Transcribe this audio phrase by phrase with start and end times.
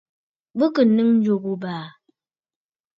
[0.57, 1.85] Bɨ kɨ̀ nɨ̌ŋ ǹjò ghu abàà.